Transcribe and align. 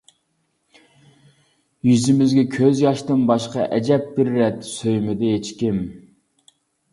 يۈزىمىزگە 1.89 2.45
كۆز 2.55 2.81
ياشتىن 2.85 3.21
باشقا، 3.33 3.67
ئەجەب 3.77 4.09
بىر 4.17 4.33
رەت 4.39 4.59
سۆيمىدى 4.71 5.31
ھېچكىم. 5.35 5.79